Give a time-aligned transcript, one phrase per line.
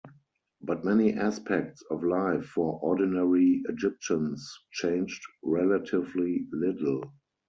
[0.63, 7.13] But many aspects of life for ordinary Egyptians changed relatively little.